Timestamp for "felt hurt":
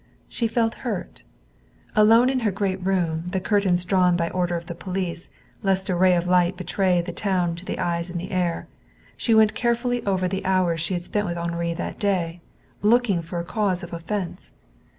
0.47-1.21